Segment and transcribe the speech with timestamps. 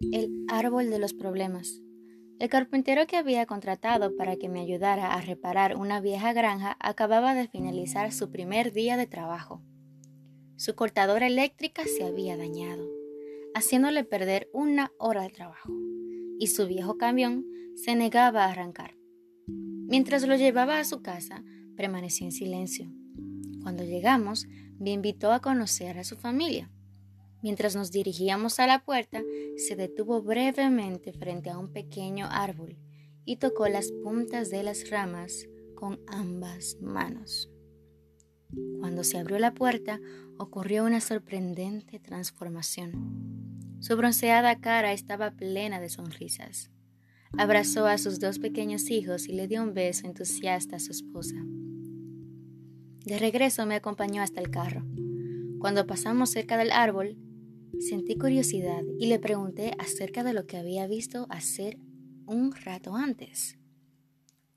[0.00, 1.80] El árbol de los problemas.
[2.38, 7.34] El carpintero que había contratado para que me ayudara a reparar una vieja granja acababa
[7.34, 9.62] de finalizar su primer día de trabajo.
[10.56, 12.86] Su cortadora eléctrica se había dañado,
[13.54, 15.70] haciéndole perder una hora de trabajo,
[16.38, 18.96] y su viejo camión se negaba a arrancar.
[19.46, 21.44] Mientras lo llevaba a su casa,
[21.76, 22.90] permaneció en silencio.
[23.62, 24.46] Cuando llegamos,
[24.78, 26.70] me invitó a conocer a su familia.
[27.44, 29.22] Mientras nos dirigíamos a la puerta,
[29.58, 32.78] se detuvo brevemente frente a un pequeño árbol
[33.26, 37.50] y tocó las puntas de las ramas con ambas manos.
[38.80, 40.00] Cuando se abrió la puerta,
[40.38, 43.76] ocurrió una sorprendente transformación.
[43.78, 46.70] Su bronceada cara estaba plena de sonrisas.
[47.36, 51.36] Abrazó a sus dos pequeños hijos y le dio un beso entusiasta a su esposa.
[53.04, 54.82] De regreso me acompañó hasta el carro.
[55.58, 57.18] Cuando pasamos cerca del árbol,
[57.80, 61.78] Sentí curiosidad y le pregunté acerca de lo que había visto hacer
[62.26, 63.58] un rato antes.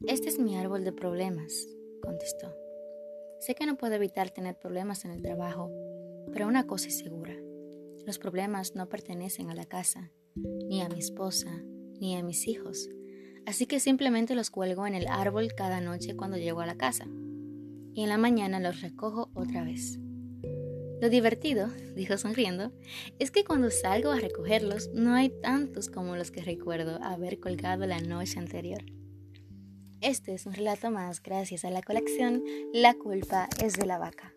[0.05, 1.67] Este es mi árbol de problemas,
[2.01, 2.53] contestó.
[3.39, 5.71] Sé que no puedo evitar tener problemas en el trabajo,
[6.31, 7.35] pero una cosa es segura.
[8.05, 11.63] Los problemas no pertenecen a la casa, ni a mi esposa,
[11.99, 12.89] ni a mis hijos.
[13.45, 17.05] Así que simplemente los cuelgo en el árbol cada noche cuando llego a la casa.
[17.93, 19.99] Y en la mañana los recojo otra vez.
[20.99, 22.71] Lo divertido, dijo sonriendo,
[23.19, 27.85] es que cuando salgo a recogerlos no hay tantos como los que recuerdo haber colgado
[27.85, 28.83] la noche anterior.
[30.01, 34.33] Este es un relato más gracias a la colección La culpa es de la vaca.